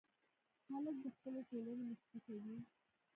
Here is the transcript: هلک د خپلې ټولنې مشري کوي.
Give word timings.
هلک 0.71 0.95
د 1.03 1.05
خپلې 1.15 1.41
ټولنې 1.49 1.83
مشري 1.89 2.19
کوي. 2.25 2.57